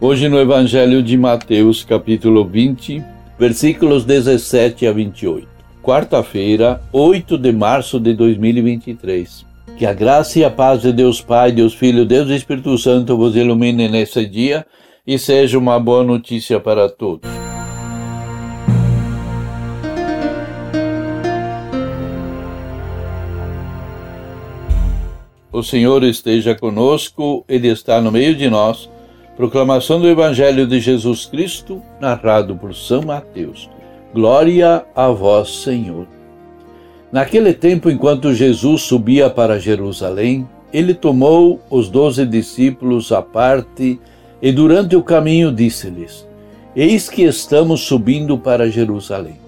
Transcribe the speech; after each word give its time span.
Hoje 0.00 0.28
no 0.28 0.38
Evangelho 0.38 1.02
de 1.02 1.18
Mateus, 1.18 1.82
capítulo 1.82 2.44
20, 2.44 3.02
versículos 3.36 4.04
17 4.04 4.86
a 4.86 4.92
28. 4.92 5.48
Quarta-feira, 5.82 6.80
8 6.92 7.36
de 7.36 7.50
março 7.50 7.98
de 7.98 8.14
2023. 8.14 9.44
Que 9.76 9.84
a 9.84 9.92
graça 9.92 10.38
e 10.38 10.44
a 10.44 10.50
paz 10.50 10.82
de 10.82 10.92
Deus 10.92 11.20
Pai, 11.20 11.50
Deus 11.50 11.74
Filho, 11.74 12.06
Deus 12.06 12.30
Espírito 12.30 12.78
Santo 12.78 13.16
vos 13.16 13.34
ilumine 13.34 13.88
nesse 13.88 14.24
dia 14.24 14.64
e 15.04 15.18
seja 15.18 15.58
uma 15.58 15.80
boa 15.80 16.04
notícia 16.04 16.60
para 16.60 16.88
todos. 16.88 17.28
O 25.52 25.60
Senhor 25.64 26.04
esteja 26.04 26.54
conosco, 26.54 27.44
Ele 27.48 27.66
está 27.66 28.00
no 28.00 28.12
meio 28.12 28.36
de 28.36 28.48
nós. 28.48 28.88
Proclamação 29.38 30.00
do 30.00 30.08
Evangelho 30.08 30.66
de 30.66 30.80
Jesus 30.80 31.24
Cristo, 31.24 31.80
narrado 32.00 32.56
por 32.56 32.74
São 32.74 33.02
Mateus. 33.02 33.70
Glória 34.12 34.84
a 34.96 35.08
vós, 35.10 35.62
Senhor. 35.62 36.08
Naquele 37.12 37.54
tempo, 37.54 37.88
enquanto 37.88 38.34
Jesus 38.34 38.82
subia 38.82 39.30
para 39.30 39.60
Jerusalém, 39.60 40.44
ele 40.72 40.92
tomou 40.92 41.60
os 41.70 41.88
doze 41.88 42.26
discípulos 42.26 43.12
à 43.12 43.22
parte 43.22 44.00
e, 44.42 44.50
durante 44.50 44.96
o 44.96 45.04
caminho, 45.04 45.52
disse-lhes: 45.52 46.26
Eis 46.74 47.08
que 47.08 47.22
estamos 47.22 47.82
subindo 47.82 48.36
para 48.36 48.68
Jerusalém, 48.68 49.38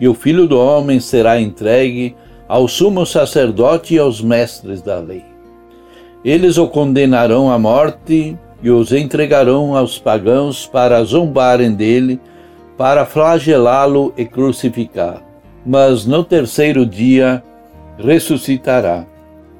e 0.00 0.08
o 0.08 0.14
filho 0.14 0.48
do 0.48 0.58
homem 0.58 0.98
será 0.98 1.40
entregue 1.40 2.16
ao 2.48 2.66
sumo 2.66 3.06
sacerdote 3.06 3.94
e 3.94 3.98
aos 4.00 4.20
mestres 4.20 4.82
da 4.82 4.98
lei 4.98 5.36
eles 6.26 6.58
o 6.58 6.66
condenarão 6.66 7.52
à 7.52 7.56
morte 7.56 8.36
e 8.62 8.70
os 8.70 8.92
entregarão 8.92 9.76
aos 9.76 9.98
pagãos 9.98 10.66
para 10.66 11.02
zombarem 11.04 11.72
dele, 11.72 12.20
para 12.76 13.06
flagelá-lo 13.06 14.12
e 14.16 14.24
crucificar. 14.24 15.22
Mas 15.64 16.06
no 16.06 16.22
terceiro 16.22 16.86
dia 16.86 17.42
ressuscitará. 17.98 19.06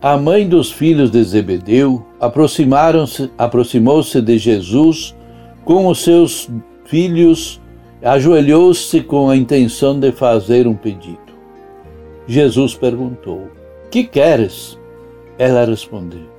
A 0.01 0.17
mãe 0.17 0.47
dos 0.49 0.71
filhos 0.71 1.11
de 1.11 1.23
Zebedeu 1.25 2.05
aproximaram-se, 2.21 3.31
aproximou-se 3.37 4.21
de 4.21 4.39
Jesus 4.39 5.17
com 5.65 5.87
os 5.89 6.03
seus 6.05 6.49
filhos, 6.85 7.61
ajoelhou-se 8.03 9.01
com 9.03 9.31
a 9.31 9.37
intenção 9.37 9.99
de 9.99 10.13
fazer 10.13 10.67
um 10.67 10.75
pedido. 10.75 11.19
Jesus 12.27 12.75
perguntou: 12.75 13.49
Que 13.91 14.05
queres? 14.05 14.79
Ela 15.39 15.65
respondeu: 15.65 16.36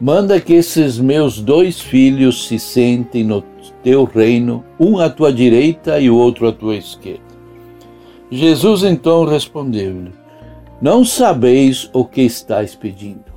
Manda 0.00 0.40
que 0.40 0.54
esses 0.54 0.98
meus 0.98 1.42
dois 1.42 1.78
filhos 1.78 2.48
se 2.48 2.58
sentem 2.58 3.22
no 3.22 3.44
teu 3.82 4.04
reino, 4.04 4.64
um 4.78 4.98
à 4.98 5.10
tua 5.10 5.30
direita 5.30 6.00
e 6.00 6.08
o 6.08 6.16
outro 6.16 6.48
à 6.48 6.52
tua 6.52 6.74
esquerda. 6.76 7.20
Jesus 8.30 8.82
então 8.82 9.26
respondeu-lhe: 9.26 10.12
Não 10.80 11.04
sabeis 11.04 11.90
o 11.92 12.02
que 12.02 12.22
estáis 12.22 12.74
pedindo. 12.74 13.30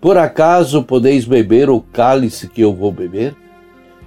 Por 0.00 0.16
acaso 0.16 0.82
podeis 0.82 1.24
beber 1.24 1.70
o 1.70 1.80
cálice 1.80 2.48
que 2.48 2.62
eu 2.62 2.74
vou 2.74 2.90
beber? 2.90 3.36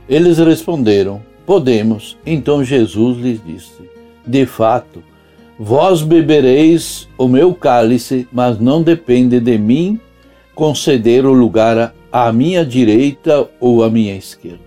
Eles 0.09 0.37
responderam: 0.37 1.21
Podemos. 1.45 2.17
Então 2.25 2.61
Jesus 2.61 3.19
lhes 3.19 3.41
disse: 3.45 3.89
De 4.27 4.45
fato, 4.45 5.01
vós 5.57 6.01
bebereis 6.01 7.07
o 7.17 7.29
meu 7.29 7.53
cálice, 7.53 8.27
mas 8.33 8.59
não 8.59 8.83
depende 8.83 9.39
de 9.39 9.57
mim 9.57 9.97
conceder 10.53 11.25
o 11.25 11.31
lugar 11.31 11.93
à 12.11 12.31
minha 12.31 12.65
direita 12.65 13.47
ou 13.59 13.83
à 13.83 13.89
minha 13.89 14.15
esquerda. 14.15 14.59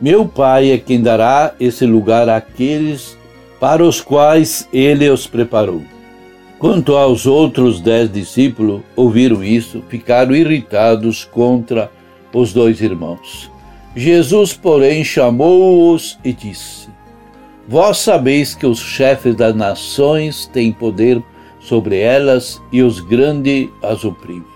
Meu 0.00 0.26
Pai 0.26 0.70
é 0.70 0.78
quem 0.78 1.00
dará 1.00 1.54
esse 1.58 1.86
lugar 1.86 2.28
àqueles 2.28 3.16
para 3.58 3.82
os 3.82 4.00
quais 4.00 4.68
ele 4.72 5.08
os 5.08 5.26
preparou. 5.26 5.82
Quanto 6.58 6.96
aos 6.96 7.26
outros 7.26 7.80
dez 7.80 8.10
discípulos, 8.12 8.82
ouviram 8.94 9.42
isso, 9.42 9.82
ficaram 9.88 10.34
irritados 10.34 11.24
contra 11.24 11.90
os 12.32 12.52
dois 12.52 12.80
irmãos. 12.80 13.50
Jesus, 13.94 14.52
porém, 14.52 15.02
chamou-os 15.02 16.18
e 16.22 16.32
disse: 16.32 16.88
Vós 17.66 17.98
sabeis 17.98 18.54
que 18.54 18.66
os 18.66 18.78
chefes 18.78 19.34
das 19.34 19.54
nações 19.54 20.46
têm 20.46 20.72
poder 20.72 21.22
sobre 21.58 21.98
elas 21.98 22.60
e 22.70 22.82
os 22.82 23.00
grandes 23.00 23.68
as 23.82 24.04
oprimem. 24.04 24.55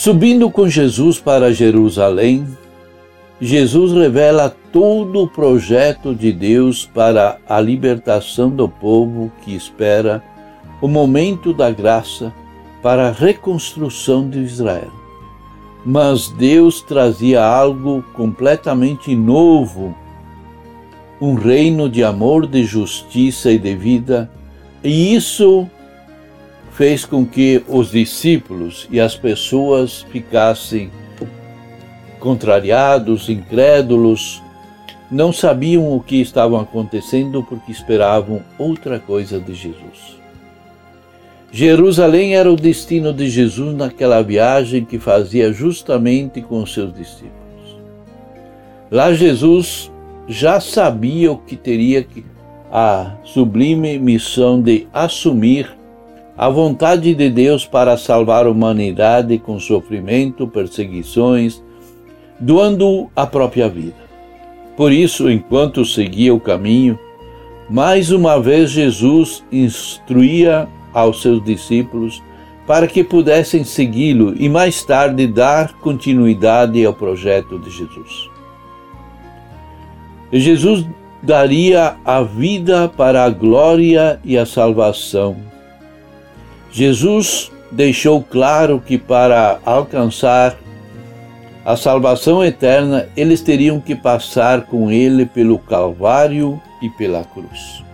Subindo 0.00 0.50
com 0.50 0.66
Jesus 0.66 1.20
para 1.20 1.52
Jerusalém, 1.52 2.46
Jesus 3.38 3.92
revela 3.92 4.48
todo 4.72 5.24
o 5.24 5.28
projeto 5.28 6.14
de 6.14 6.32
Deus 6.32 6.86
para 6.86 7.36
a 7.46 7.60
libertação 7.60 8.48
do 8.48 8.66
povo 8.66 9.30
que 9.42 9.54
espera 9.54 10.24
o 10.80 10.88
momento 10.88 11.52
da 11.52 11.70
graça 11.70 12.32
para 12.82 13.08
a 13.08 13.12
reconstrução 13.12 14.26
de 14.30 14.38
Israel. 14.38 14.90
Mas 15.84 16.30
Deus 16.30 16.80
trazia 16.80 17.44
algo 17.44 18.02
completamente 18.14 19.14
novo, 19.14 19.94
um 21.20 21.34
reino 21.34 21.90
de 21.90 22.02
amor, 22.02 22.46
de 22.46 22.64
justiça 22.64 23.52
e 23.52 23.58
de 23.58 23.76
vida, 23.76 24.30
e 24.82 25.14
isso 25.14 25.68
fez 26.80 27.04
com 27.04 27.26
que 27.26 27.62
os 27.68 27.90
discípulos 27.90 28.88
e 28.90 28.98
as 28.98 29.14
pessoas 29.14 30.00
ficassem 30.10 30.90
contrariados, 32.18 33.28
incrédulos, 33.28 34.42
não 35.10 35.30
sabiam 35.30 35.94
o 35.94 36.00
que 36.00 36.22
estava 36.22 36.58
acontecendo 36.58 37.42
porque 37.42 37.70
esperavam 37.70 38.42
outra 38.58 38.98
coisa 38.98 39.38
de 39.38 39.52
Jesus. 39.52 40.18
Jerusalém 41.52 42.34
era 42.34 42.50
o 42.50 42.56
destino 42.56 43.12
de 43.12 43.28
Jesus 43.28 43.76
naquela 43.76 44.22
viagem 44.22 44.82
que 44.82 44.98
fazia 44.98 45.52
justamente 45.52 46.40
com 46.40 46.62
os 46.62 46.72
seus 46.72 46.94
discípulos. 46.94 47.76
Lá 48.90 49.12
Jesus 49.12 49.92
já 50.26 50.58
sabia 50.58 51.30
o 51.30 51.36
que 51.36 51.56
teria 51.56 52.06
a 52.72 53.16
sublime 53.22 53.98
missão 53.98 54.62
de 54.62 54.88
assumir 54.94 55.78
a 56.40 56.48
vontade 56.48 57.14
de 57.14 57.28
Deus 57.28 57.66
para 57.66 57.98
salvar 57.98 58.46
a 58.46 58.50
humanidade 58.50 59.36
com 59.36 59.60
sofrimento, 59.60 60.48
perseguições, 60.48 61.62
doando 62.40 63.10
a 63.14 63.26
própria 63.26 63.68
vida. 63.68 64.08
Por 64.74 64.90
isso, 64.90 65.30
enquanto 65.30 65.84
seguia 65.84 66.34
o 66.34 66.40
caminho, 66.40 66.98
mais 67.68 68.10
uma 68.10 68.40
vez 68.40 68.70
Jesus 68.70 69.44
instruía 69.52 70.66
aos 70.94 71.20
seus 71.20 71.44
discípulos 71.44 72.22
para 72.66 72.86
que 72.86 73.04
pudessem 73.04 73.62
segui-lo 73.62 74.34
e 74.34 74.48
mais 74.48 74.82
tarde 74.82 75.26
dar 75.26 75.74
continuidade 75.74 76.82
ao 76.86 76.94
projeto 76.94 77.58
de 77.58 77.68
Jesus. 77.68 78.30
Jesus 80.32 80.86
daria 81.22 81.96
a 82.02 82.22
vida 82.22 82.88
para 82.88 83.24
a 83.24 83.28
glória 83.28 84.18
e 84.24 84.38
a 84.38 84.46
salvação 84.46 85.49
Jesus 86.72 87.50
deixou 87.70 88.22
claro 88.22 88.82
que 88.84 88.98
para 88.98 89.60
alcançar 89.64 90.56
a 91.64 91.76
salvação 91.76 92.42
eterna, 92.42 93.08
eles 93.16 93.42
teriam 93.42 93.80
que 93.80 93.94
passar 93.94 94.62
com 94.66 94.90
ele 94.90 95.26
pelo 95.26 95.58
Calvário 95.58 96.60
e 96.80 96.88
pela 96.88 97.22
cruz. 97.22 97.84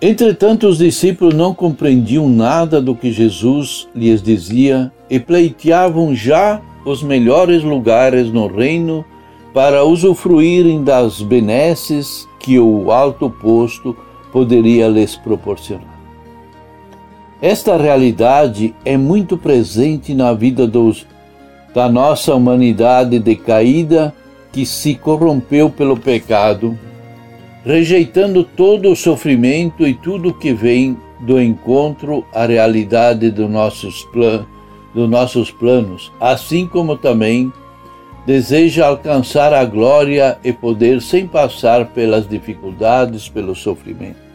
Entretanto, 0.00 0.66
os 0.66 0.78
discípulos 0.78 1.32
não 1.32 1.54
compreendiam 1.54 2.28
nada 2.28 2.82
do 2.82 2.94
que 2.94 3.10
Jesus 3.10 3.88
lhes 3.94 4.22
dizia 4.22 4.92
e 5.08 5.18
pleiteavam 5.18 6.14
já 6.14 6.60
os 6.84 7.02
melhores 7.02 7.62
lugares 7.62 8.30
no 8.30 8.46
reino 8.46 9.04
para 9.54 9.84
usufruírem 9.84 10.84
das 10.84 11.22
benesses 11.22 12.28
que 12.38 12.58
o 12.58 12.92
alto 12.92 13.30
posto 13.30 13.96
poderia 14.30 14.86
lhes 14.86 15.16
proporcionar. 15.16 15.95
Esta 17.40 17.76
realidade 17.76 18.74
é 18.84 18.96
muito 18.96 19.36
presente 19.36 20.14
na 20.14 20.32
vida 20.32 20.66
dos, 20.66 21.06
da 21.74 21.88
nossa 21.88 22.34
humanidade 22.34 23.18
decaída 23.18 24.14
que 24.52 24.64
se 24.64 24.94
corrompeu 24.94 25.68
pelo 25.68 25.96
pecado 25.96 26.78
rejeitando 27.66 28.44
todo 28.44 28.92
o 28.92 28.94
sofrimento 28.94 29.84
e 29.84 29.92
tudo 29.92 30.32
que 30.32 30.52
vem 30.52 30.96
do 31.18 31.42
encontro 31.42 32.24
à 32.32 32.46
realidade 32.46 33.28
do 33.28 33.48
nossos, 33.48 34.04
plan 34.12 34.46
dos 34.94 35.10
nossos 35.10 35.50
planos, 35.50 36.12
assim 36.20 36.64
como 36.64 36.96
também 36.96 37.52
deseja 38.24 38.86
alcançar 38.86 39.52
a 39.52 39.64
glória 39.64 40.38
e 40.44 40.52
poder 40.52 41.02
sem 41.02 41.26
passar 41.26 41.86
pelas 41.86 42.28
dificuldades, 42.28 43.28
pelo 43.28 43.54
sofrimento. 43.54 44.25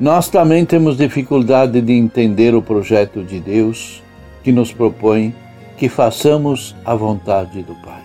Nós 0.00 0.28
também 0.28 0.64
temos 0.64 0.96
dificuldade 0.96 1.80
de 1.80 1.92
entender 1.92 2.54
o 2.54 2.62
projeto 2.62 3.24
de 3.24 3.40
Deus 3.40 4.00
que 4.44 4.52
nos 4.52 4.72
propõe 4.72 5.34
que 5.76 5.88
façamos 5.88 6.76
a 6.84 6.94
vontade 6.94 7.62
do 7.62 7.74
Pai. 7.74 8.02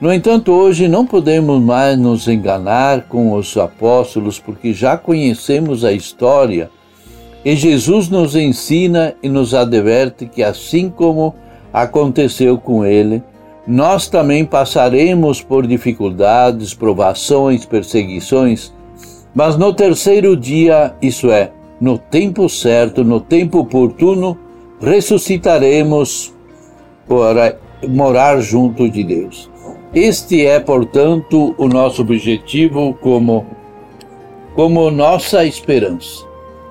No 0.00 0.12
entanto, 0.12 0.52
hoje 0.52 0.86
não 0.86 1.06
podemos 1.06 1.60
mais 1.60 1.98
nos 1.98 2.28
enganar 2.28 3.02
com 3.08 3.32
os 3.32 3.56
apóstolos, 3.56 4.38
porque 4.38 4.72
já 4.72 4.96
conhecemos 4.96 5.84
a 5.84 5.92
história 5.92 6.70
e 7.44 7.56
Jesus 7.56 8.08
nos 8.08 8.36
ensina 8.36 9.14
e 9.22 9.28
nos 9.28 9.54
adverte 9.54 10.26
que, 10.26 10.42
assim 10.42 10.90
como 10.90 11.34
aconteceu 11.72 12.58
com 12.58 12.84
ele, 12.84 13.22
nós 13.66 14.08
também 14.08 14.44
passaremos 14.44 15.40
por 15.40 15.66
dificuldades, 15.66 16.74
provações, 16.74 17.64
perseguições, 17.64 18.72
mas 19.36 19.58
no 19.58 19.70
terceiro 19.74 20.34
dia, 20.34 20.94
isso 21.02 21.30
é, 21.30 21.52
no 21.78 21.98
tempo 21.98 22.48
certo, 22.48 23.04
no 23.04 23.20
tempo 23.20 23.58
oportuno, 23.58 24.38
ressuscitaremos 24.80 26.34
para 27.06 27.58
morar 27.86 28.40
junto 28.40 28.88
de 28.88 29.04
Deus. 29.04 29.50
Este 29.92 30.46
é, 30.46 30.58
portanto, 30.58 31.54
o 31.58 31.68
nosso 31.68 32.00
objetivo 32.00 32.94
como, 33.02 33.44
como 34.54 34.90
nossa 34.90 35.44
esperança. 35.44 36.24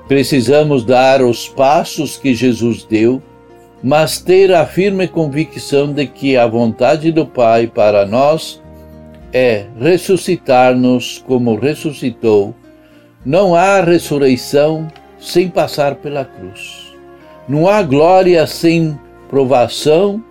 Precisamos 0.07 0.83
dar 0.83 1.21
os 1.21 1.47
passos 1.47 2.17
que 2.17 2.33
Jesus 2.33 2.83
deu, 2.83 3.21
mas 3.83 4.19
ter 4.19 4.51
a 4.51 4.65
firme 4.65 5.07
convicção 5.07 5.93
de 5.93 6.07
que 6.07 6.35
a 6.35 6.47
vontade 6.47 7.11
do 7.11 7.27
Pai 7.27 7.67
para 7.67 8.07
nós 8.07 8.59
é 9.37 9.65
ressuscitar-nos 9.77 11.21
como 11.27 11.59
ressuscitou. 11.59 12.55
Não 13.25 13.53
há 13.53 13.81
ressurreição 13.81 14.87
sem 15.19 15.49
passar 15.49 15.95
pela 15.95 16.23
cruz. 16.23 16.95
Não 17.45 17.67
há 17.67 17.83
glória 17.83 18.47
sem 18.47 18.97
provação 19.29 20.23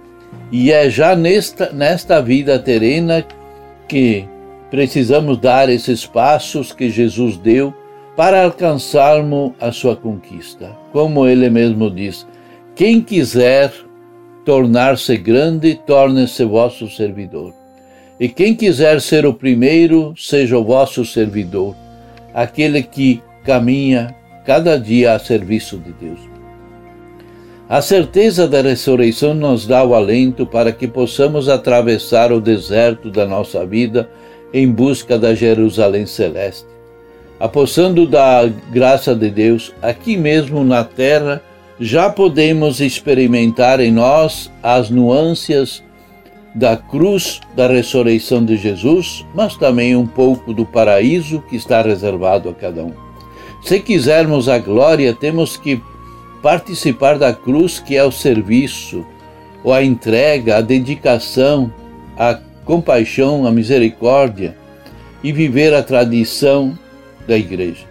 e 0.51 0.73
é 0.73 0.89
já 0.89 1.15
nesta, 1.15 1.71
nesta 1.71 2.23
vida 2.23 2.59
terrena 2.59 3.23
que 3.87 4.27
precisamos 4.71 5.37
dar 5.37 5.69
esses 5.69 6.07
passos 6.07 6.73
que 6.73 6.89
Jesus 6.89 7.37
deu 7.37 7.75
para 8.17 8.43
alcançarmos 8.43 9.53
a 9.61 9.71
sua 9.71 9.95
conquista. 9.95 10.71
Como 10.93 11.27
ele 11.27 11.51
mesmo 11.51 11.91
diz: 11.91 12.27
quem 12.75 13.03
quiser 13.03 13.71
tornar-se 14.47 15.15
grande, 15.19 15.75
torne-se 15.75 16.43
vosso 16.43 16.89
servidor. 16.89 17.64
E 18.19 18.29
quem 18.29 18.55
quiser 18.55 19.01
ser 19.01 19.27
o 19.27 19.35
primeiro, 19.35 20.15
seja 20.17 20.57
o 20.57 20.65
vosso 20.65 21.05
servidor, 21.05 21.75
aquele 22.33 22.83
que 22.83 23.23
caminha 23.45 24.15
cada 24.45 24.79
dia 24.79 25.15
a 25.15 25.19
serviço 25.19 25.79
de 25.79 25.93
Deus. 25.93 26.21
A 27.69 27.81
certeza 27.81 28.47
da 28.47 28.61
ressurreição 28.61 29.35
nos 29.35 29.67
dá 29.67 29.83
o 29.83 29.95
alento 29.95 30.47
para 30.47 30.71
que 30.71 30.87
possamos 30.87 31.49
atravessar 31.49 32.31
o 32.31 32.41
deserto 32.41 33.11
da 33.11 33.27
nossa 33.27 33.65
vida 33.67 34.09
em 34.53 34.71
busca 34.71 35.19
da 35.19 35.35
Jerusalém 35.35 36.07
celeste. 36.07 36.67
Apossando 37.41 38.07
da 38.07 38.49
graça 38.71 39.15
de 39.15 39.29
Deus, 39.29 39.73
aqui 39.83 40.17
mesmo 40.17 40.63
na 40.63 40.85
terra, 40.85 41.43
já 41.81 42.09
podemos 42.09 42.81
experimentar 42.81 43.81
em 43.81 43.91
nós 43.91 44.51
as 44.63 44.89
nuances 44.89 45.83
da 46.55 46.77
cruz 46.77 47.41
da 47.57 47.67
ressurreição 47.67 48.45
de 48.45 48.57
Jesus, 48.57 49.27
mas 49.35 49.57
também 49.57 49.97
um 49.97 50.07
pouco 50.07 50.53
do 50.53 50.65
paraíso 50.65 51.43
que 51.49 51.57
está 51.57 51.83
reservado 51.83 52.49
a 52.49 52.55
cada 52.55 52.85
um. 52.85 52.93
Se 53.63 53.81
quisermos 53.81 54.49
a 54.49 54.59
glória, 54.59 55.13
temos 55.13 55.57
que 55.57 55.83
participar 56.43 57.19
da 57.19 57.33
cruz, 57.33 57.81
que 57.81 57.97
é 57.97 58.05
o 58.05 58.13
serviço, 58.13 59.05
ou 59.65 59.73
a 59.73 59.83
entrega, 59.83 60.59
a 60.59 60.61
dedicação, 60.61 61.73
a 62.17 62.39
compaixão, 62.65 63.47
a 63.47 63.51
misericórdia 63.51 64.55
e 65.23 65.33
viver 65.33 65.73
a 65.75 65.83
tradição 65.83 66.79
da 67.27 67.37
igreja. 67.37 67.87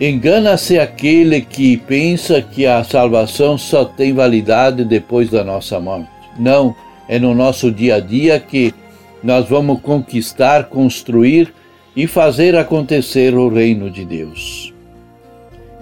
Engana-se 0.00 0.78
aquele 0.78 1.42
que 1.42 1.76
pensa 1.76 2.40
que 2.40 2.64
a 2.64 2.82
salvação 2.82 3.58
só 3.58 3.84
tem 3.84 4.14
validade 4.14 4.82
depois 4.82 5.28
da 5.28 5.44
nossa 5.44 5.78
morte. 5.78 6.08
Não, 6.38 6.74
é 7.10 7.18
no 7.18 7.34
nosso 7.34 7.72
dia 7.72 7.96
a 7.96 8.00
dia 8.00 8.38
que 8.38 8.72
nós 9.20 9.48
vamos 9.48 9.80
conquistar, 9.80 10.68
construir 10.68 11.52
e 11.96 12.06
fazer 12.06 12.54
acontecer 12.54 13.34
o 13.34 13.48
reino 13.48 13.90
de 13.90 14.04
Deus. 14.04 14.72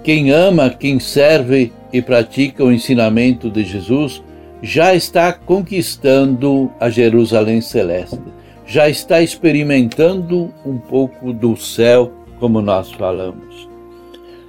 Quem 0.03 0.31
ama, 0.31 0.71
quem 0.71 0.99
serve 0.99 1.71
e 1.93 2.01
pratica 2.01 2.63
o 2.63 2.71
ensinamento 2.71 3.47
de 3.47 3.63
Jesus 3.63 4.23
já 4.63 4.95
está 4.95 5.31
conquistando 5.31 6.71
a 6.79 6.89
Jerusalém 6.89 7.61
celeste, 7.61 8.19
já 8.65 8.89
está 8.89 9.21
experimentando 9.21 10.51
um 10.65 10.79
pouco 10.79 11.31
do 11.31 11.55
céu, 11.55 12.11
como 12.39 12.59
nós 12.59 12.91
falamos. 12.91 13.69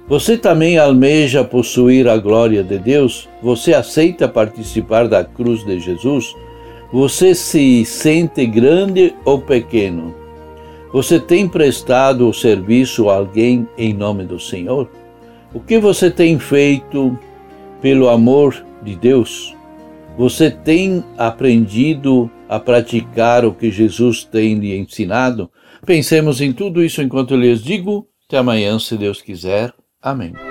Você 0.07 0.35
também 0.35 0.79
almeja 0.79 1.43
possuir 1.43 2.07
a 2.07 2.17
glória 2.17 2.63
de 2.63 2.79
Deus? 2.79 3.29
Você 3.43 3.71
aceita 3.71 4.27
participar 4.27 5.07
da 5.07 5.23
cruz 5.23 5.63
de 5.63 5.79
Jesus? 5.79 6.35
Você 6.91 7.33
se 7.33 7.85
sente 7.85 8.45
grande 8.45 9.15
ou 9.23 9.39
pequeno? 9.39 10.13
Você 10.91 11.21
tem 11.21 11.47
prestado 11.47 12.27
o 12.27 12.33
serviço 12.33 13.09
a 13.09 13.15
alguém 13.15 13.65
em 13.77 13.93
nome 13.93 14.25
do 14.25 14.37
Senhor? 14.37 14.89
O 15.53 15.59
que 15.61 15.79
você 15.79 16.11
tem 16.11 16.37
feito 16.37 17.17
pelo 17.81 18.09
amor 18.09 18.65
de 18.83 18.95
Deus? 18.97 19.55
Você 20.17 20.51
tem 20.51 21.01
aprendido 21.17 22.29
a 22.49 22.59
praticar 22.59 23.45
o 23.45 23.53
que 23.53 23.71
Jesus 23.71 24.25
tem 24.25 24.55
lhe 24.55 24.77
ensinado? 24.77 25.49
Pensemos 25.85 26.41
em 26.41 26.51
tudo 26.51 26.83
isso 26.83 27.01
enquanto 27.01 27.35
eu 27.35 27.39
lhes 27.39 27.63
digo. 27.63 28.05
Até 28.27 28.37
amanhã, 28.37 28.77
se 28.77 28.97
Deus 28.97 29.21
quiser. 29.21 29.73
Amém. 30.01 30.50